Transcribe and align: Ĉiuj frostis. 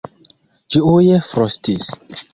Ĉiuj 0.75 1.05
frostis. 1.29 1.91